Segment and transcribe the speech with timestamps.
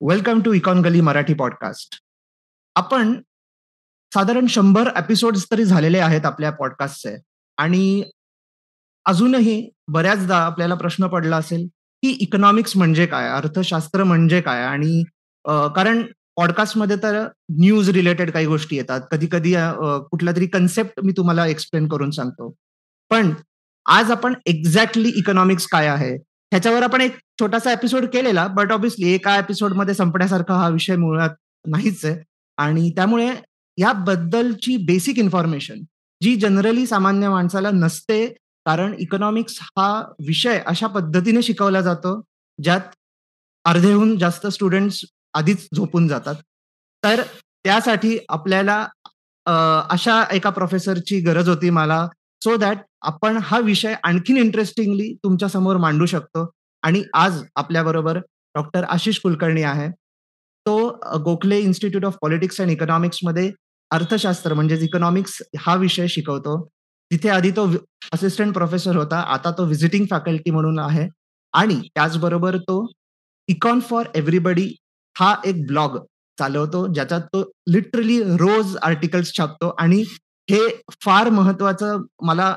[0.00, 1.94] Welcome to Econ Galli Marathi podcast
[2.76, 3.12] आपण
[4.12, 7.14] साधारण शंभर एपिसोड्स तरी झालेले आहेत आपल्या पॉडकास्टचे
[7.58, 8.02] आणि
[9.06, 11.66] अजूनही बऱ्याचदा आपल्याला प्रश्न पडला असेल
[12.02, 14.62] की इकॉनॉमिक्स म्हणजे काय अर्थशास्त्र म्हणजे काय?
[14.64, 15.02] आणि
[15.74, 16.02] कारण
[16.36, 17.22] पॉडकास्टमध्ये तर
[17.60, 19.00] न्यूज रिलेटेड काही गोष्टी येतात.
[19.10, 19.54] कधी कधी
[20.10, 22.54] कुठला तरी कन्सेप्ट मी तुम्हाला एक्सप्लेन करून सांगतो.
[23.10, 23.32] पण
[23.86, 26.16] आज आपण एक्झॅक्टली इकॉनॉमिक्स काय आहे?
[26.52, 31.30] ह्याच्यावर आपण एक छोटासा एपिसोड केलेला बट ऑब्विसली एका एपिसोडमध्ये संपण्यासारखा हा विषय मुळात
[31.66, 32.16] नाहीच आहे.
[32.58, 33.34] आणि त्यामुळे
[33.78, 35.80] याबद्दलची बेसिक इन्फॉर्मेशन
[36.22, 38.26] जी जनरली सामान्य माणसाला नसते
[38.66, 39.90] कारण इकॉनॉमिक्स हा
[40.26, 42.20] विषय अशा पद्धतीने शिकवला जातो
[42.58, 42.80] ज्यात
[43.64, 45.04] अर्धेहून जास्त स्टुडंट्स
[45.34, 46.34] आधीच झोपून जातात.
[47.04, 47.22] तर
[47.64, 48.86] त्यासाठी आपल्याला
[49.90, 52.06] अशा एका प्रोफेसरची गरज होती मला
[52.44, 56.50] सो दॅट आपण हा विषय आणखीन इंटरेस्टिंगली तुमच्यासमोर मांडू शकतो.
[56.82, 58.18] आणि आज आपल्याबरोबर
[58.54, 59.88] डॉक्टर आशिष कुलकर्णी आहे.
[60.66, 60.88] तो
[61.24, 63.50] Gokhale institute of politics and इकॉनॉमिक्समध्ये
[63.90, 66.68] अर्थशास्त्र म्हणजेच इकॉनॉमिक्स हा विषय शिकवतो.
[67.10, 67.66] तिथे आधी तो
[68.12, 69.20] असिस्टंट प्रोफेसर होता.
[69.20, 71.08] आता तो व्हिजिटिंग फॅकल्टी म्हणून आहे.
[71.52, 72.86] आणि त्याचबरोबर तो
[73.48, 74.74] इकॉन फॉर एव्हरीबडी
[75.18, 75.98] हा एक ब्लॉग
[76.38, 80.02] चालवतो ज्याच्यात तो लिटरली रोज आर्टिकल्स छापतो आणि
[80.50, 80.58] हे
[81.04, 82.54] फार महत्वाचं मला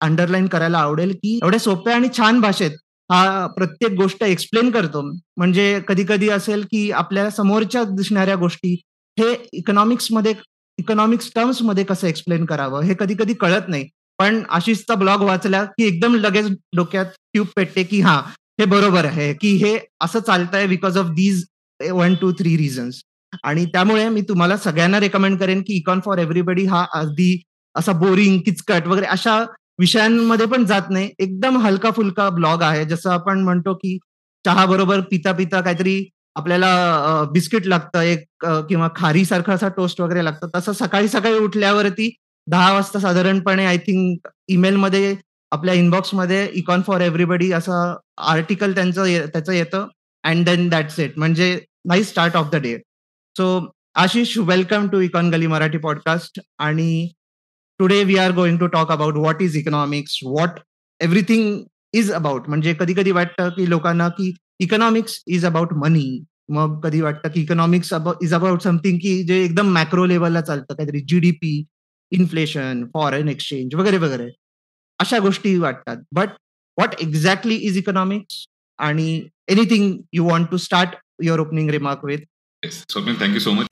[0.00, 2.70] अंडरलाईन करायला आवडेल की एवढ्या सोप्या आणि छान भाषेत
[3.10, 5.02] हा प्रत्येक गोष्ट एक्सप्लेन करतो.
[5.36, 8.72] म्हणजे कधी कधी असेल की आपल्या समोरच्या दिसणाऱ्या गोष्टी
[9.18, 10.34] हे इकॉनॉमिक्समध्ये
[10.78, 13.88] इकॉनॉमिक्स टर्म्समध्ये कसं एक्सप्लेन करावं हे कधी कधी कळत नाही.
[14.18, 18.16] पण आशिषचा ब्लॉग वाचला की एकदम लगेच डोक्यात ट्यूब पेटते की हा
[18.60, 21.44] हे बरोबर आहे की हे असं चालतंय because of these
[21.80, 23.00] one two three reasons
[23.44, 27.40] आणि त्यामुळे मी तुम्हाला सगळ्यांना रेकमेंड करेन की इकॉन फॉर एव्हरीबडी हा अगदी
[27.74, 29.38] असा बोरिंग किचकट वगैरे अशा
[29.80, 31.10] विषयांमध्ये पण जात नाही.
[31.18, 32.84] एकदम हलका फुलका ब्लॉग आहे.
[32.84, 33.98] जसं आपण म्हणतो की
[34.44, 36.04] चहा बरोबर पिता पिता काहीतरी
[36.36, 36.68] आपल्याला
[37.32, 38.24] बिस्किट लागतं एक
[38.68, 40.48] किंवा खारीसारखा असा टोस्ट वगैरे लागतं.
[40.54, 42.10] तसं सकाळी सकाळी उठल्यावरती
[42.46, 45.14] दहा वाजता साधारणपणे आय थिंक ईमेलमध्ये
[45.52, 47.94] आपल्या इनबॉक्समध्ये इकॉन फॉर एव्हरीबडी असं
[48.32, 49.86] आर्टिकल त्यांचं त्याचं येतं.
[50.24, 52.76] अँड देन दॅट्स इट म्हणजे नाही start of the day
[53.36, 53.46] so
[53.96, 57.08] Ashish welcome to Econ Gali Marathi podcast आणि
[57.80, 60.58] today we are going to talk about what is economics what
[61.00, 66.80] everything is about म्हणजे कधी कधी वाटतं की लोकांना की इकॉनॉमिक्स इज अबाउट मनी मग
[66.84, 67.92] कधी वाटतं की इकॉनॉमिक्स
[68.22, 71.62] इज अबाउट समथिंग की जे एकदम मॅक्रो लेवलला चालतं काहीतरी जीडीपी
[72.12, 74.30] इन्फ्लेशन फॉरेन एक्सचेंज वगैरे वगैरे
[74.98, 76.28] अशा गोष्टी वाटतात but
[76.78, 78.44] what exactly is economics
[78.78, 79.08] आणि
[79.48, 82.26] anything you want to start your opening remark with
[82.64, 83.66] thank you so much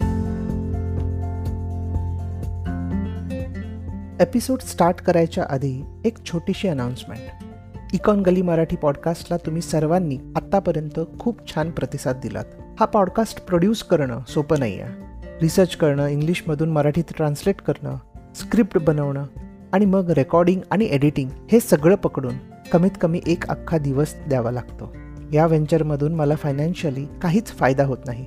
[4.20, 7.20] episode start करायच्या आधी एक छोटीशी अनाउन्समेंट
[7.94, 12.44] इकॉन गली मराठी पॉडकास्टला तुम्ही सर्वांनी आत्तापर्यंत खूप छान प्रतिसाद दिलात.
[12.80, 14.92] हा पॉडकास्ट प्रोड्यूस करणं सोपं नाही आहे
[15.42, 17.96] रिसर्च करणं इंग्लिशमधून मराठीत ट्रान्सलेट करणं
[18.34, 19.24] स्क्रिप्ट बनवणं
[19.72, 22.34] आणि मग रेकॉर्डिंग आणि एडिटिंग हे सगळं पकडून
[22.72, 24.96] कमीत कमी एक अख्खा दिवस द्यावा लागतो.
[25.32, 28.26] या व्हेंचरमधून मला फायनान्शियली काहीच फायदा होत नाही.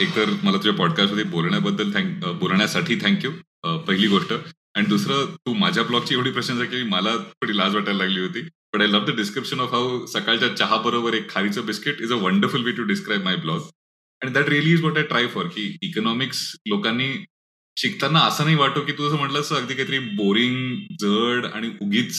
[0.00, 3.30] एकतर मला तुझ्या पॉडकास्टमध्ये बोलण्याबद्दल थँक बोलण्यासाठी थँक्यू
[3.86, 4.32] पहिली गोष्ट.
[4.76, 8.40] आणि दुसरं तू माझ्या ब्लॉगची एवढी प्रशंसा केली मला थोडी लाज वाटायला लागली होती.
[8.74, 12.16] But I love the description of how सकाळच्या चहा बरोबर एक खारीचं biscuit is a
[12.22, 13.68] wonderful way to describe my blog
[14.22, 17.12] आणि that really is what I try for की इकॉनॉमिक्स लोकांनी
[17.76, 22.16] शिकताना असं नाही वाटो की तू असं म्हटलं अगदी काहीतरी बोरिंग जड आणि उगीच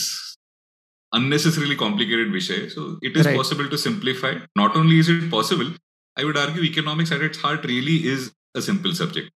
[1.12, 2.68] अननेसेसरीली कॉम्प्लिकेटेड विषय.
[2.68, 5.70] So it is possible to simplify not only is it possible
[6.16, 9.30] I would argue economics at its heart really is a simple subject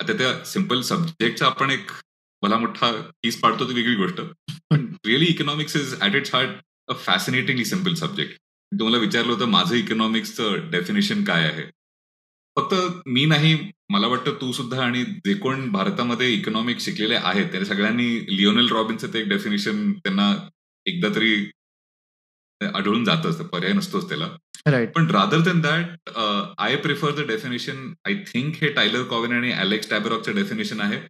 [0.00, 1.90] आता त्या सिंपल सब्जेक्टचा आपण एक
[2.42, 2.90] मला मोठा
[3.22, 4.20] पीस पाडतो ती वेगळी गोष्ट.
[4.70, 6.50] पण really economics is at its heart
[6.88, 8.36] a fascinatingly simple subject
[8.72, 11.64] तुम्हाला विचारलं होतं माझं इकॉनॉमिक्सचं डेफिनेशन काय आहे?
[12.56, 12.74] फक्त
[13.06, 13.56] मी नाही
[13.90, 19.12] मला वाटतं तू सुद्धा आणि जे कोण भारतामध्ये इकॉनॉमिक्स शिकलेले आहेत त्या सगळ्यांनी लिओनल रॉबिनचं
[19.14, 20.32] ते एक डेफिनेशन त्यांना
[20.86, 21.34] एकदा तरी
[22.60, 24.28] आढळून जात असतं पर्याय नसतोच त्याला.
[24.66, 26.10] राईट पण rather than that
[26.58, 31.00] I prefer the definition I think हे टायलर कॉविन आणि अलेक्स टॅबरॉकचं डेफिनेशन आहे.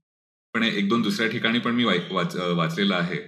[0.55, 3.19] पण एक दोन दुसऱ्या ठिकाणी पण मी वाचलेलं आहे.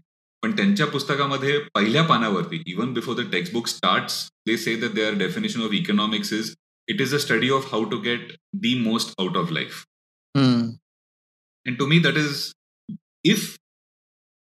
[0.42, 4.10] पण त्यांच्या पुस्तकामध्ये पहिल्या पानावरती even before the textbook start
[4.46, 6.54] they say that their definition of economics is
[6.88, 9.84] it is a study of how to get the most out of life
[10.34, 12.52] and to me that is
[13.24, 13.56] if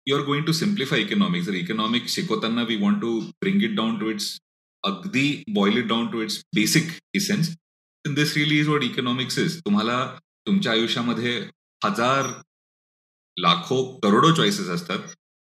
[0.08, 3.98] you are going to simplify economics जर economics शिकवताना we want to bring it down
[4.00, 4.38] to its
[4.86, 7.56] अगदी boil it down to its basic essence
[8.06, 10.06] this really is what economics is तुम्हाला
[10.48, 11.38] तुमच्या आयुष्यामध्ये
[11.82, 12.28] हजार
[13.38, 15.00] लाखो करोडो choices असतात.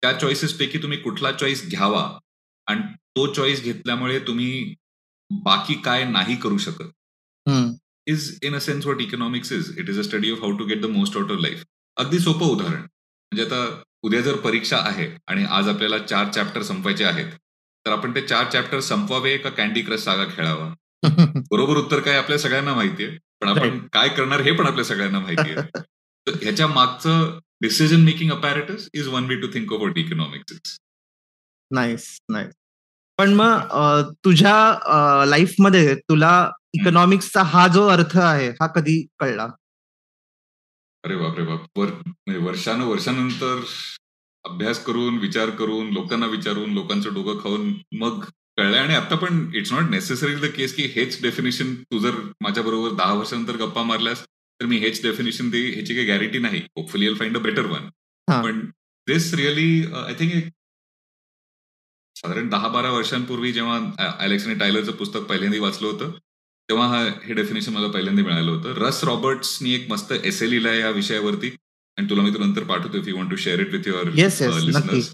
[0.04, 2.02] त्या चॉईसेस पैकी तुम्ही कुठला चॉईस घ्यावा
[2.68, 2.82] आणि
[3.16, 4.76] तो चॉईस घेतल्यामुळे तुम्ही
[5.30, 6.90] बाकी काय नाही करू शकत.
[8.08, 10.82] Is in a sense what economics is it is a study of how to get
[10.82, 11.64] the most out of life
[11.98, 12.82] अगदी सोपं उदाहरण.
[12.82, 17.32] म्हणजे आता उद्या जर परीक्षा आहे आणि आज आपल्याला चार चॅप्टर संपवायचे आहेत
[17.86, 20.74] तर आपण ते चार चॅप्टर संपवावे का कॅन्डी क्रश सागा खेळावा?
[21.52, 25.56] बरोबर उत्तर काय आपल्या सगळ्यांना माहितीये पण आपण काय करणार हे पण आपल्या सगळ्यांना माहितीये.
[26.28, 30.78] तर ह्याच्या मागचं decision making apparatus is one way to think about economics
[31.72, 32.54] nice nice
[33.20, 36.34] पण मग तुझ्या लाईफमध्ये तुला
[36.74, 39.48] इकॉनॉमिक्सचा हा जो अर्थ आहे हा कधी कळला?
[41.04, 41.90] अरे बापरे बाप वर
[42.38, 43.60] वर्षानुवर्षानंतर
[44.46, 48.24] अभ्यास करून विचार करून लोकांना विचारून लोकांचं डोकं खाऊन मग
[48.58, 52.64] कळलंय आणि आता पण it's not necessary the case की हेच डेफिनेशन तू जर माझ्या
[52.64, 54.24] बरोबर दहा वर्षानंतर गप्पा मारल्यास
[54.60, 56.60] तर मी हेच डेफिनेशन दे ह्याची काही गॅरंटी नाही.
[56.78, 57.90] Hopefully I'll find a better one
[58.28, 58.60] पण
[59.08, 60.32] दिस रिअली आय थिंक
[62.16, 63.80] साधारण दहा बारा वर्षांपूर्वी जेव्हा
[64.20, 66.12] अलेक्स आणि टायलरचं पुस्तक पहिल्यांदा वाचलं होतं
[66.70, 68.74] तेव्हा हा हे डेफिनेशन मला पहिल्यांदा मिळालं होतं.
[68.78, 71.50] रस रॉबर्ट्सनी एक मस्त एसे लिहिलाय या विषयावरती.
[71.98, 75.14] आणि तुला मी तो नंतर पाठवतो if you want to share it with your listeners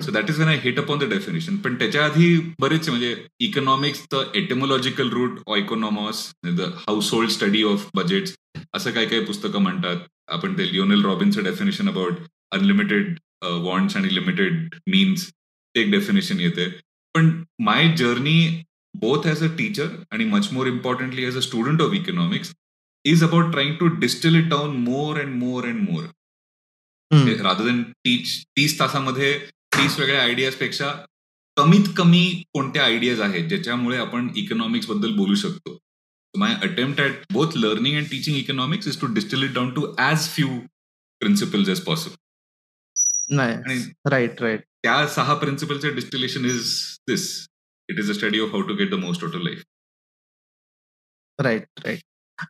[0.00, 3.14] so that is when I hit upon the definition पण त्याच्या आधी बरेच म्हणजे
[3.46, 6.70] economics the etymological root oikonomos the
[7.12, 8.28] household study of budget
[8.74, 9.96] असं काही काही पुस्तकं म्हणतात.
[10.28, 12.18] आपण ते लिओनेल रॉबिनचं डेफिनेशन अबाउट
[12.52, 13.18] अनलिमिटेड
[13.62, 16.68] वॉन्ट्स आणि लिमिटेड मीन्स ते एक डेफिनेशन येते.
[17.14, 17.30] पण
[17.64, 18.62] my journey
[18.94, 22.52] both as a teacher आणि much more importantly as a student of economics
[23.04, 26.04] is about trying to distil it down more and more and more
[27.10, 29.38] rather than teach तीस तासामध्ये
[29.76, 30.92] तीस वेगळ्या आयडियाजपेक्षा
[31.56, 32.24] कमीत कमी
[32.54, 35.78] कोणत्या आयडियाज आहेत ज्याच्यामुळे आपण इकॉनॉमिक्सबद्दल बोलू शकतो.
[36.34, 40.28] My attempt at both learning and teaching economics is to distil it down to as
[40.28, 40.48] few
[41.20, 46.70] principles as possible नाही राईट राईट त्या सहा प्रिन्सिपलचे distillation is
[47.08, 47.26] this
[47.88, 49.62] it is a study of how to get the most out of life
[51.38, 52.02] right right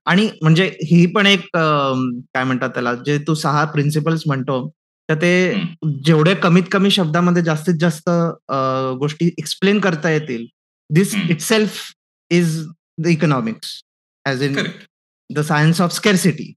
[0.07, 4.69] आणि म्हणजे ही पण एक काय म्हणतात त्याला जे तू सहा प्रिन्सिपल्स म्हणतो
[5.09, 5.55] तर ते
[6.05, 8.11] जेवढे कमीत कमी शब्दामध्ये जास्तीत जास्त
[8.99, 10.47] गोष्टी एक्सप्लेन करता येतील
[10.91, 11.81] this itself
[12.31, 12.67] is
[12.99, 13.83] the economics
[14.27, 14.57] as in
[15.31, 16.55] the science of scarcity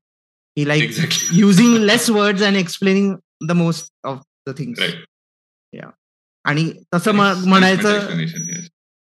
[0.57, 0.91] he like
[1.33, 3.15] using less words and explaining
[3.47, 4.79] the most of the things
[6.45, 7.11] आणि तसं
[7.47, 8.07] म्हणायचं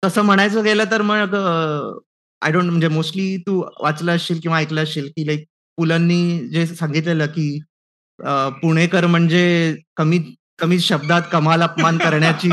[0.06, 1.36] तसं म्हणायचं गेलं तर मग
[2.42, 5.46] आय डोंट म्हणजे मोस्टली तू वाचलं असशील किंवा ऐकलं असशील की लाईक
[5.78, 7.48] पुलांनी जे सांगितलेलं की
[8.62, 10.20] पुणेकर म्हणजे कमी
[10.60, 12.50] कमी शब्दात कमाल अपमान करण्याची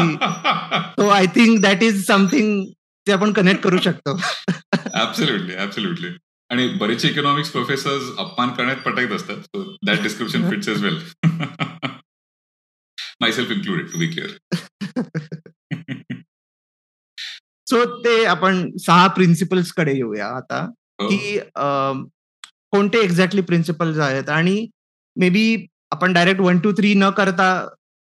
[0.99, 2.65] तो I think that is something
[3.07, 4.17] ते आपण कनेक्ट करू शकतो.
[5.01, 6.09] ऍब्सोल्युटली ऍब्सोल्युटली
[6.51, 10.99] आणि बरेचसे इकॉनॉमिक्स प्रोफेसर्स अपमान करण्यात पटायत असतात so that description fits as well
[13.33, 14.31] myself included to be clear
[17.73, 20.65] so ते आपण सहा प्रिन्सिपल्सकडे येऊया आता
[21.01, 21.39] की
[22.73, 24.67] कोणते एक्झॅक्टली प्रिन्सिपल्स आहेत आणि
[25.17, 25.45] मे बी
[25.93, 27.49] आपण डायरेक्ट वन टू थ्री न करता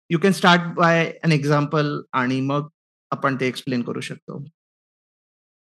[0.09, 2.67] you can start by an example आणि मग
[3.11, 4.43] आपण ते एक्सप्लेन करू शकतो.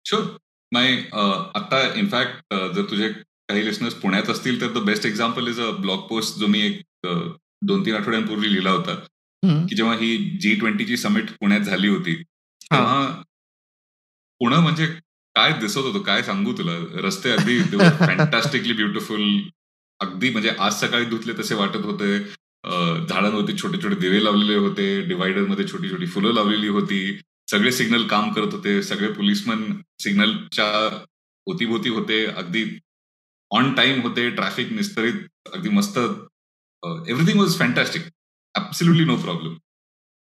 [0.05, 0.23] शुअर
[0.71, 0.97] नाही
[1.55, 6.07] आता इनफॅक्ट जर तुझे काही लिस्नर्स पुण्यात असतील तर the best example is a blog
[6.07, 6.81] post जो मी एक
[7.61, 8.95] दोन तीन आठवड्यांपूर्वी लिहिला होता
[9.43, 13.21] की जेव्हा ही जी ट्वेंटीची समिट पुण्यात झाली होती तेव्हा
[14.41, 14.85] पुणे म्हणजे
[15.35, 16.71] काय दिसत होतं काय सांगू तुला?
[17.01, 17.59] रस्ते अगदी
[17.99, 19.23] फॅन्टॅस्टिकली ब्युटिफुल
[19.99, 22.17] अगदी म्हणजे आज सकाळी धुतले तसे वाटत होते.
[23.09, 26.99] झाडांवरती छोटे छोटे दिवे लावलेले होते डिवायडरमध्ये छोटी छोटी फुलं लावलेली होती.
[27.47, 28.81] सगळे सिग्नल काम करत होते.
[28.83, 29.63] सगळे पोलिसमन
[29.99, 30.65] सिग्नलच्या
[31.47, 32.25] होतीभोवती होते.
[32.25, 32.63] अगदी
[33.51, 34.29] ऑन टाइम होते.
[34.29, 35.13] ट्रॅफिक निस्तरित
[35.53, 35.97] अगदी मस्त.
[35.97, 38.01] Everything was fantastic
[38.55, 39.57] absolutely no problem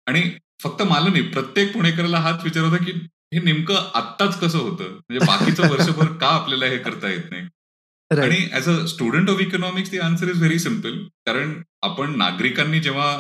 [0.07, 0.23] आणि
[0.63, 2.93] फक्त मला नाही प्रत्येक पुणेकराला हाच विचार होता की
[3.35, 4.91] हे नेमकं आत्ताच कसं होतं?
[4.91, 7.47] म्हणजे बाकीचं वर्षभर का आपल्याला हे करता येत नाही?
[8.11, 13.11] आणि as a student of economics the answer is very simple कारण आपण नागरिकांनी जेव्हा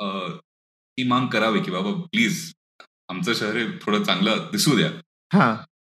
[0.00, 2.52] ही मांग करावी की बाबा प्लीज
[3.08, 4.90] आमचं शहर हे थोडं चांगलं दिसू द्या.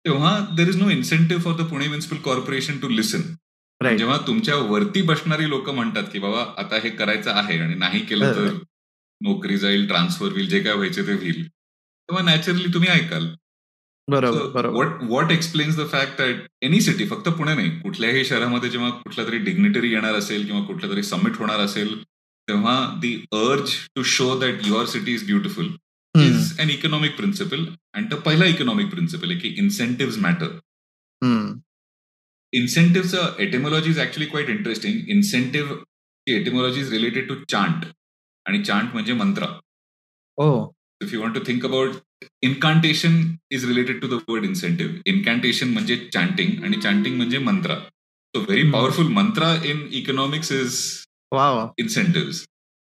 [0.06, 3.22] तेव्हा there is no incentive for the Pune municipal corporation to listen
[3.98, 8.36] जेव्हा तुमच्या वरती बसणारी लोक म्हणतात की बाबा आता हे करायचं आहे आणि नाही केलं
[8.36, 8.54] तर
[9.22, 11.48] नोकरी जाईल ट्रान्सफर होईल जे काय व्हायचे ते होईल.
[12.10, 13.28] तेव्हा नॅचरली तुम्ही ऐकाल.
[14.08, 18.90] बरोबर what what explains the fact that any city फक्त पुणे नाही कुठल्याही शहरामध्ये जेव्हा
[18.90, 21.96] कुठला तरी डिग्निटरी येणार असेल किंवा कुठलं तरी समिट होणार असेल
[22.48, 25.72] तेव्हा the urge to show that your city is beautiful
[26.16, 30.58] is an economic principle and the पहिला इकॉनॉमिक प्रिन्सिपल आहे की incentive matter
[32.54, 35.76] इन्सेंटिव्हचं etymology is actually quite interesting incentive
[36.28, 37.86] etymology is related to chant
[38.46, 39.46] आणि chant म्हणजे मंत्रा.
[41.04, 41.92] If you want to think about
[42.42, 48.40] incantation is related to the word incentive incantation म्हणजे chanting आणि chanting म्हणजे मंत्रा so
[48.40, 50.80] very powerful mantra in economics is
[51.80, 52.44] incentive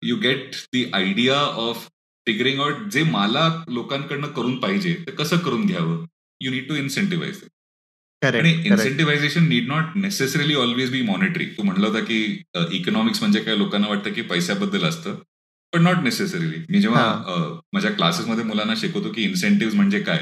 [0.03, 1.87] you get the idea of
[2.27, 6.05] figuring out जे मला लोकांकडनं करून पाहिजे ते कसं करून घ्यावं
[6.41, 7.43] यू नीड टू इन्सेंटिव्हाइज
[8.21, 12.23] आणि incentivisation need not necessarily always be monetary तू म्हणलं होता की
[12.71, 13.55] इकॉनॉमिक्स म्हणजे काय?
[13.57, 15.15] लोकांना वाटतं की पैशाबद्दल असतं.
[15.73, 17.03] पण नॉट नेसेसरीली मी जेव्हा
[17.73, 20.19] माझ्या क्लासेसमध्ये मुलांना शिकवतो की इन्सेंटिव्ह म्हणजे काय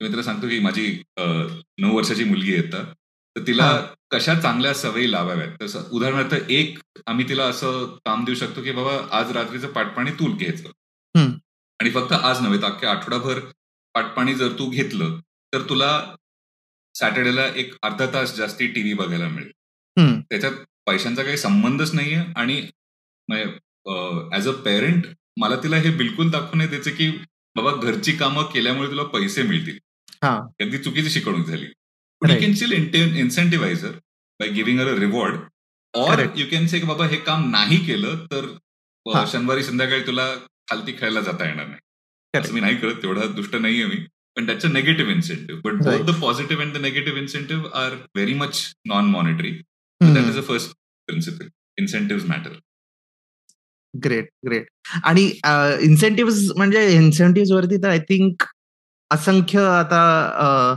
[0.00, 2.92] मी त्याला सांगतो की माझी नऊ वर्षाची मुलगी येतं
[3.36, 3.68] तर तिला
[4.10, 5.50] कशा चांगल्या सवयी लावाव्यात?
[5.62, 10.32] तसं उदाहरणार्थ एक आम्ही तिला असं काम देऊ शकतो की बाबा आज रात्रीचं पाटपाणी तू
[10.32, 10.68] घ्यायचं.
[11.80, 13.40] आणि फक्त आज नव्हे तर अख्ख्या आठवडाभर
[13.94, 15.18] पाटपाणी जर तू घेतलं
[15.52, 15.90] तर तुला
[16.94, 20.20] सॅटर्डेला एक अर्धा तास जास्ती टीव्ही बघायला मिळेल.
[20.20, 20.52] त्याच्यात
[20.86, 22.60] पैशांचा काही संबंधच नाहीये आणि
[24.36, 27.10] ऍज अ पेरेंट मला तिला हे बिलकुल दाखवून द्यायचं की
[27.56, 29.78] बाबा घरची कामं केल्यामुळे तुला पैसे मिळतील.
[30.60, 31.66] अगदी चुकीची शिकवणूक झाली.
[32.22, 33.90] You can still incentivise
[34.40, 35.36] by giving a reward
[35.94, 38.46] or you can say बाबा हे काम नाही केलं तर
[39.28, 40.34] शनिवारी संध्याकाळी तुला
[40.70, 42.38] खालती खेळायला जाता येणार नाही.
[42.38, 43.96] असं मी नाही करत तेवढा दुष्ट नाहीये मी.
[44.36, 45.56] पण that's a negative incentive.
[45.64, 46.06] But both right.
[46.10, 48.60] the positive and the negative incentive are very much
[48.92, 49.50] non-monetary.
[50.00, 50.14] Mm.
[50.14, 50.70] That is the first
[51.08, 51.50] principle.
[53.94, 54.66] Great great
[55.04, 55.30] आणि
[55.80, 58.42] इन्सेंटिव्ह म्हणजे इन्सेंटिव्ह वरती तर आय थिंक
[59.10, 60.76] असंख्य आता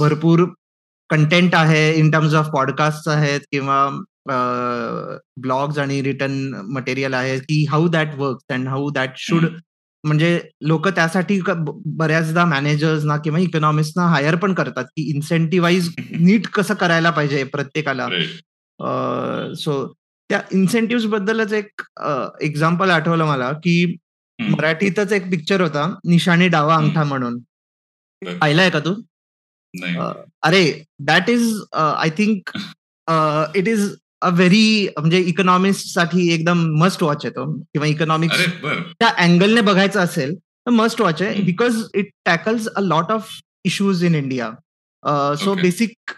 [0.00, 0.44] भरपूर
[1.10, 3.88] कंटेंट आहे इन टर्म्स ऑफ पॉडकास्ट आहेत किंवा
[5.36, 9.44] ब्लॉग्स आणि रिटर्न मटेरियल आहे की how that work and how that should
[10.04, 11.40] म्हणजे लोक त्यासाठी
[11.86, 17.44] बऱ्याचदा मॅनेजर्स ना किंवा इकॉनॉमिस्ट ना हायर पण करतात की इन्सेंटिव्हाइज नीट कसं करायला पाहिजे
[17.44, 18.08] प्रत्येकाला.
[19.54, 19.94] सो
[20.30, 21.82] त्या इन्सेंटिव्ह बद्दलच एक
[22.42, 23.84] एक्झाम्पल आठवलं मला की
[24.38, 27.38] मराठीतच एक पिक्चर होता निशाणी डावा अंगठा म्हणून.
[28.22, 28.94] पाहिलाय का तू?
[30.42, 30.62] अरे
[31.06, 32.50] that is I think
[33.56, 33.88] it is
[34.22, 37.44] a very म्हणजे इकॉनॉमिस्टसाठी एकदम मस्ट वॉच आहे तो.
[37.62, 38.46] किंवा इकॉनॉमिक्स
[38.98, 41.42] त्या अँगलने बघायचं असेल तर मस्ट वॉच आहे.
[41.42, 43.30] Because it tackles a lot of
[43.64, 44.50] issues in India
[45.44, 46.10] so basic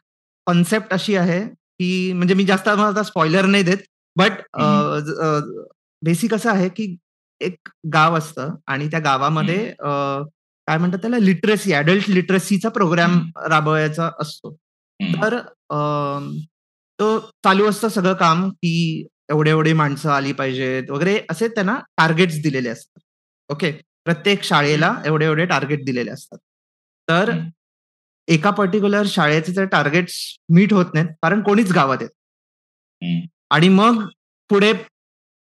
[0.47, 3.79] concept अशी आहे की म्हणजे मी जास्त आता स्पॉइलर नाही देत
[4.19, 4.33] बट
[6.03, 6.97] बेसिक असं आहे की
[7.41, 13.21] एक गाव असतं आणि त्या गावामध्ये काय म्हणतात त्याला लिटरसी अडल्ट लिटरसीचा प्रोग्राम
[13.51, 14.55] राबवायचा असतो.
[15.01, 15.39] तर
[16.99, 22.41] तो चालू असतं सगळं काम की एवढे एवढे माणसं आली पाहिजेत वगैरे असे त्यांना टार्गेट्स
[22.43, 23.01] दिलेले असतात.
[23.51, 23.71] ओके?
[24.05, 26.39] प्रत्येक शाळेला एवढे एवढे टार्गेट दिलेले असतात.
[27.09, 27.31] तर
[28.29, 30.15] एका पर्टिक्युलर शाळेचे जर टार्गेट्स
[30.55, 32.11] मीट होत नाहीत कारण कोणीच गावात येत
[33.50, 34.05] आणि मग
[34.50, 34.73] पुढे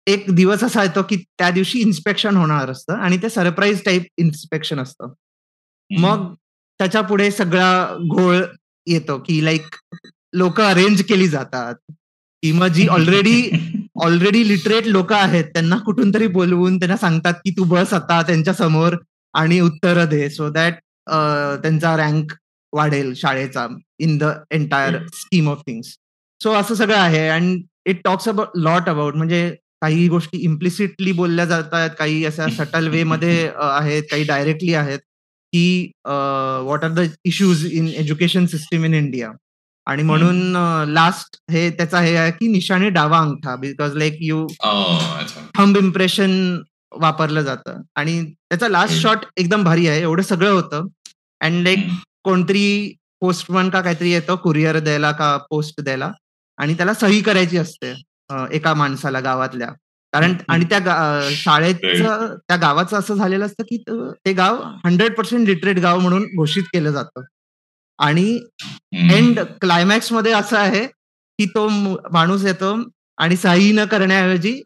[0.08, 4.80] एक दिवस असा येतो की त्या दिवशी इन्स्पेक्शन होणार असतं आणि ते सरप्राईज टाईप इन्स्पेक्शन
[4.80, 5.14] असतं.
[5.90, 6.34] मग
[6.80, 8.36] त्याच्या पुढे सगळा घोळ
[8.88, 9.76] येतो की लाईक
[10.34, 11.76] लोक अरेंज केली जातात.
[12.44, 13.50] किंवा जी ऑलरेडी
[14.04, 18.96] ऑलरेडी लिटरेट लोक आहेत त्यांना कुठून तरी बोलवून त्यांना सांगतात की तू बस आता त्यांच्यासमोर
[19.34, 20.74] आणि उत्तर दे सो दॅट
[21.62, 22.34] त्यांचा रँक
[22.74, 23.68] वाढेल शाळेचा
[24.00, 25.88] in the entire scheme of things
[26.42, 27.28] so असं सगळं आहे.
[27.28, 29.50] And it talks about lot about म्हणजे
[29.82, 35.00] काही गोष्टी इम्प्लिसिटली बोलल्या जातात काही अशा सटल वे मध्ये आहेत काही डायरेक्टली आहेत
[35.54, 39.32] की what are the issues in education system in India
[39.88, 40.56] आणि म्हणून
[40.88, 44.46] लास्ट हे त्याचा हे आहे की निशाणे डावा अंगठा because like you
[45.58, 46.32] thumb impression
[46.92, 47.82] वापरलं जातं.
[47.96, 50.88] आणि त्याचा लास्ट शॉट एकदम भारी आहे एवढं सगळं होतं.
[51.42, 51.88] अँड लाईक
[52.24, 56.12] कोणतरी पोस्टमन का काहीतरी येतं कुरिअर द्यायला का पोस्ट द्यायला.
[56.60, 57.94] आणि त्याला सही करायची असते
[58.56, 59.68] एका माणसाला गावातल्या.
[60.14, 60.80] कारण आणि त्या
[61.36, 63.78] शाळेचं त्या गावाचं असं झालेलं असतं की
[64.26, 67.22] ते गाव हंड्रेड पर्सेंट लिटरेट गाव म्हणून घोषित केलं जातं.
[68.00, 68.40] आणि
[68.94, 72.76] एंड क्लायमॅक्समध्ये असं आहे की तो माणूस येतो
[73.18, 74.62] आणि सही न करण्याऐवजी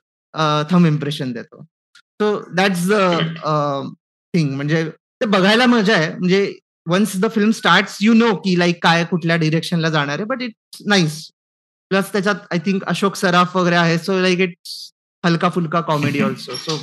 [0.72, 1.64] थम इम्प्रेशन देतो.
[2.22, 2.94] सो दॅट्स द
[4.34, 6.10] थिंग म्हणजे ते बघायला मजा आहे.
[6.10, 6.54] म्हणजे
[6.90, 10.82] once the film start you know की लाईक काय कुठल्या डिरेक्शनला जाणार आहे बट इट्स
[10.88, 11.20] नाईस
[11.92, 14.76] प्लस त्याच्यात आय थिंक अशोक सराफ वगैरे आहे सो लाईक इट्स
[15.24, 16.78] हलका फुलका कॉमेडी ऑल्सो सो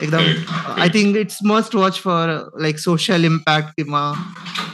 [0.00, 2.28] एकदम I think it's must watch for
[2.60, 4.02] like social impact किंवा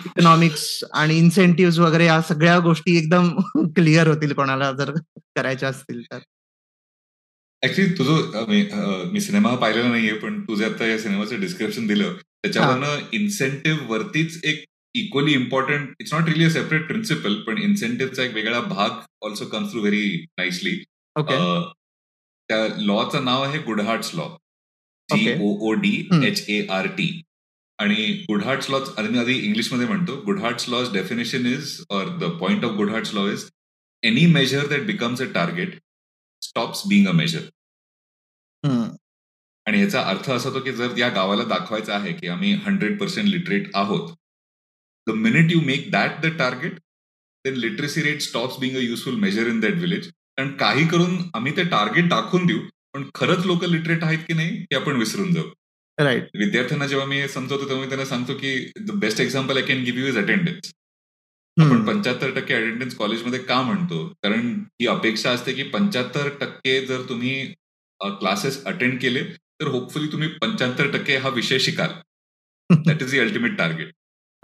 [0.06, 3.28] इकॉनॉमिक्स आणि इन्सेंटिव्ह वगैरे या सगळ्या गोष्टी एकदम
[3.76, 4.92] क्लिअर होतील कोणाला जर
[5.36, 6.18] करायच्या असतील तर.
[7.62, 12.14] ऍक्च्युली तुझं मी सिनेमा पाहिलेला नाहीये पण तुझे आता या सिनेमाचं डिस्क्रिप्शन दिलं.
[12.14, 14.64] त्याच्यावरनं इन्सेंटिव्ह वरतीच एक
[14.94, 19.72] equally important it's not really a separate principle पण इन्सेंटिव्हचा एक वेगळा भाग also comes
[19.72, 20.76] to very nicely
[22.48, 24.28] त्या लॉचं नाव आहे Goodhart's law
[25.08, 25.92] C O O D
[26.26, 27.08] H A R T
[27.78, 30.20] आणि गुडहार्ट्स लॉ मी आधी इंग्लिशमध्ये म्हणतो.
[30.26, 33.48] Goodhart's law's definition is or the point of Goodhart's law is
[34.02, 35.78] any measure that becomes a target
[36.42, 37.48] stops being a measure
[39.66, 43.28] आणि याचा अर्थ असा होतो की जर या गावाला दाखवायचं आहे की आम्ही हंड्रेड पर्सेंट
[43.28, 44.14] लिटरेट आहोत
[45.06, 46.78] the minute you make that the target
[47.44, 51.56] then literacy rate stops being a useful measure in that village कारण काही करून आम्ही
[51.56, 52.58] ते टार्गेट दाखवून देऊ
[52.94, 55.44] पण खरंच लोक लिटरेट आहेत की नाही हे आपण विसरून जाऊ.
[55.98, 59.82] राईट विद्यार्थ्यांना जेव्हा मी समजवतो तेव्हा मी त्यांना सांगतो की the best example I can
[59.84, 60.72] give you is attendance
[61.56, 64.06] आपण पंच्याहत्तर टक्के अटेंडन्स कॉलेजमध्ये का म्हणतो?
[64.22, 64.48] कारण
[64.80, 67.34] ही अपेक्षा असते की पंच्याहत्तर टक्के जर तुम्ही
[68.00, 69.22] क्लासेस अटेंड केले
[69.60, 71.90] तर होपफुली तुम्ही पंच्याहत्तर टक्के हा विषय शिकाल.
[72.70, 73.92] That is the ultimate target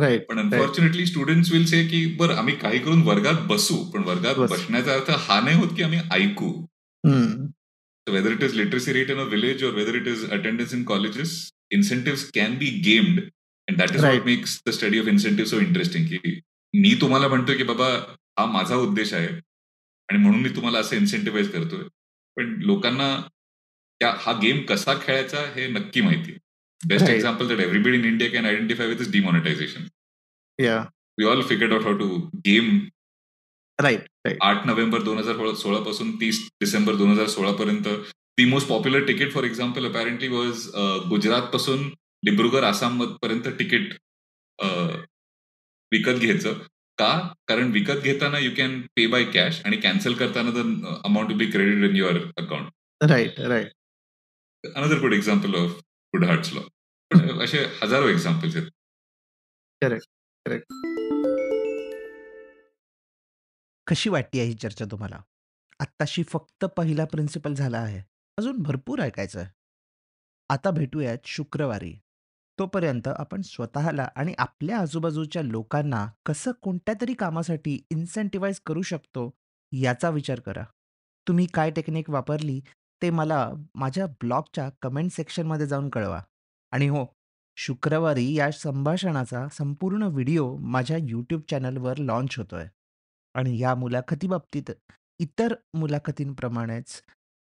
[0.00, 4.34] right पण अनफॉर्च्युनेटली स्टुडंट्स विल से की बरं आम्ही काही करून वर्गात बसू पण वर्गात
[4.50, 6.50] बसण्याचा अर्थ हा नाही होत की आम्ही ऐकू.
[8.06, 11.32] Whether it is literacy rate in a village or whether it is attendance in colleges
[11.70, 16.06] incentive can be gamed and that is what makes the study of incentive so interesting
[16.06, 16.40] की
[16.74, 17.88] मी तुम्हाला म्हणतोय की बाबा
[18.38, 21.82] हा माझा उद्देश आहे आणि म्हणून मी तुम्हाला असं इन्सेंटिव्हाइज करतोय.
[22.36, 23.06] पण लोकांना
[24.00, 26.36] त्या हा गेम कसा खेळायचा हे नक्की माहिती
[26.80, 29.86] best example that everybody in India can identify with is demonetisation
[31.18, 32.78] we all figured out how to game
[33.78, 37.88] right आठ नोव्हेंबर दोन हजार सोळा पासून तीस डिसेंबर दोन हजार सोळा पर्यंत
[38.38, 40.66] the most popular ticket for example apparently was
[41.10, 41.88] Gujarat पासून
[42.22, 43.92] डिब्रुगड आसाम पर्यंत तिकीट
[45.92, 46.52] विकत घ्यायचं.
[46.98, 47.34] का?
[47.48, 50.64] कारण विकत घेताना you can pay by cash आणि कॅन्सल करताना the
[51.04, 55.70] amount be credit in your account right right another good example of
[56.24, 56.60] Goodhart's law
[57.42, 58.66] असे हजारो एक्झाम्पल्स आहेत.
[59.82, 60.06] करेक्ट
[60.46, 60.72] करेक्ट
[63.86, 65.20] कशी वाटते ही चर्चा तुम्हाला?
[65.80, 68.02] आत्ताशी फक्त पहिला प्रिन्सिपल झाला आहे.
[68.38, 69.48] अजून भरपूर ऐकायचं आहे
[70.50, 71.94] आता भेटूयात शुक्रवारी.
[72.58, 79.30] तोपर्यंत आपण स्वतःला आणि आपल्या आजूबाजूच्या लोकांना कसं कोणत्या तरी कामासाठी इन्सेंटिवाइज करू शकतो
[79.72, 80.64] याचा विचार करा.
[81.28, 82.60] तुम्ही काय टेक्निक वापरली
[83.02, 86.20] ते मला माझ्या ब्लॉगच्या कमेंट सेक्शनमध्ये जाऊन कळवा.
[86.72, 87.04] आणि हो
[87.56, 92.66] शुक्रवारी या संभाषणाचा संपूर्ण व्हिडिओ माझ्या यूट्यूब चॅनलवर लॉन्च होतोय.
[93.34, 94.70] आणि या मुलाखतीबाबतीत
[95.20, 97.02] इतर मुलाखतींप्रमाणेच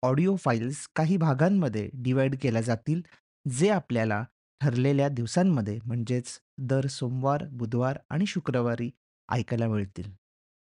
[0.02, 3.00] ऑडिओ फाईल्स काही भागांमध्ये डिवाइड केल्या जातील
[3.46, 4.22] जे आपल्याला
[4.60, 8.90] ठरलेल्या दिवसांमध्ये म्हणजेच दर सोमवार बुधवार आणि शुक्रवारी
[9.28, 10.10] ऐकायला मिळतील.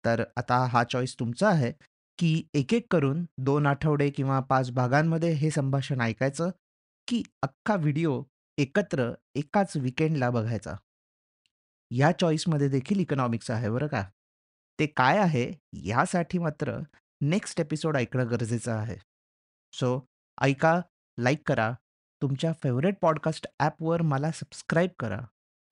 [0.04, 1.72] तर आता हा चॉईस तुमचा आहे
[2.18, 6.50] की एक एक करून दोन आठवडे किंवा पाच भागांमध्ये हे संभाषण ऐकायचं
[7.08, 8.22] की अख्खा व्हिडिओ
[8.60, 10.74] एकत्र एकाच विकेंडला बघायचा.
[11.90, 14.04] या चॉईसमध्ये देखील इकॉनॉमिक्स आहे बरं का.
[14.78, 15.52] ते काय आहे?
[15.72, 16.78] यासाठी मात्र
[17.20, 18.96] नेक्स्ट एपिसोड ऐकणं गरजेचं आहे.
[19.72, 20.06] सो
[20.40, 20.80] ऐका
[21.18, 21.72] लाईक करा.
[22.22, 25.20] तुमच्या फेवरेट पॉडकास्ट ॲपवर मला सबस्क्राईब करा.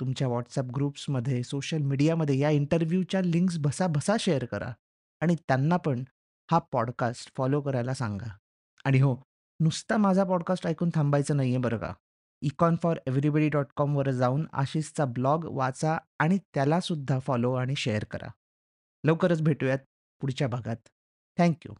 [0.00, 4.72] तुमच्या व्हॉट्सअप ग्रुप्समध्ये सोशल मीडियामध्ये या इंटरव्ह्यूच्या लिंक्स भसा भसा शेअर करा.
[5.20, 6.04] आणि त्यांना पण
[6.50, 8.38] हा पॉडकास्ट फॉलो करायला सांगा.
[8.84, 9.16] आणि हो
[9.60, 11.94] नुसता माझा पॉडकास्ट ऐकून थांबायचं नाही आहे बरं का.
[12.42, 18.28] इकॉन फॉर एव्हरीबडी डॉट कॉमवर जाऊन आशिषचा ब्लॉग वाचा आणि त्यालासुद्धा फॉलो आणि शेअर करा.
[19.04, 19.78] लवकरच भेटूयात
[20.20, 20.76] पुढच्या भागात.
[21.38, 21.74] थँक्यू